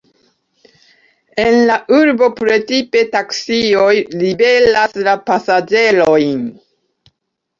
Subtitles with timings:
[1.41, 3.91] En la urbo precipe taksioj
[4.23, 6.41] liveras la pasaĝerojn.